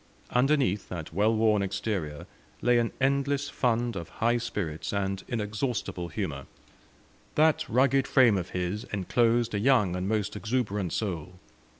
[0.31, 2.25] Underneath that well worn exterior
[2.63, 6.47] lay an endless fund of high spirits and inexhaustible humour;
[7.35, 11.33] that rugged frame of his enclosed a young and most exuberant soul.